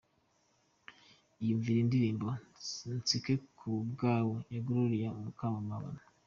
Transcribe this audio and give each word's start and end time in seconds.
Iyumvire 1.41 1.77
Indirimbo 1.81 2.27
"Nseka 2.97 3.33
ku 3.57 3.69
bwawe 3.91 4.35
ya 4.53 4.61
Goloriya 4.65 5.09
Mukamabano. 5.23 6.01